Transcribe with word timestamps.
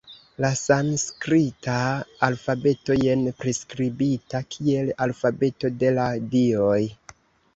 La 0.43 0.49
sanskrita 0.59 1.73
alfabeto, 2.27 2.95
jen 3.07 3.25
priskribita 3.43 4.41
kiel 4.55 4.89
“alfabeto 5.07 5.71
de 5.83 5.93
la 5.99 6.09
Dioj”. 6.33 6.83